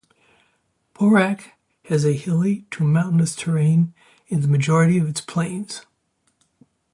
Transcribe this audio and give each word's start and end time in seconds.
Porac 0.95 1.51
has 1.85 2.03
a 2.05 2.13
hilly 2.13 2.65
to 2.71 2.83
mountainous 2.83 3.35
terrain 3.35 3.93
in 4.29 4.41
the 4.41 4.47
majority 4.47 4.97
of 4.97 5.07
its 5.07 5.21
plains. 5.21 5.85